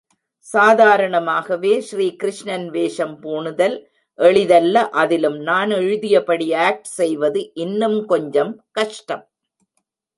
[0.47, 3.75] சாதாரணமாகவே ஸ்ரீ கிருஷ்ணன் வேஷம் பூணுதல்
[4.19, 9.23] எளிதல்ல அதிலும் நான் எழுதியபடி ஆக்ட் செய்வது, இன்னும் கொஞ்சம் கஷ்டம்.